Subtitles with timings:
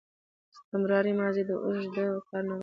[0.53, 2.59] استمراري ماضي د اوږده کار نخښه ده.